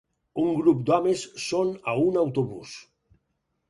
[0.43, 2.77] Un grup d'homes són a un autobús